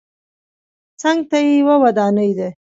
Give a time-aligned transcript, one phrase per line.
[1.01, 2.49] څنګ ته یې یوه ودانۍ ده.